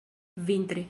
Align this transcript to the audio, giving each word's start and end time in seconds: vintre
vintre 0.37 0.79